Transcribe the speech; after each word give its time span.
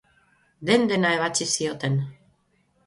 Den-dena 0.69 1.13
ebatsi 1.19 1.49
zioten. 1.53 2.03